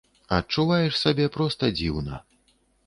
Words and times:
Адчуваеш 0.37 0.97
сабе 1.03 1.25
проста 1.37 1.71
дзіўна. 1.79 2.23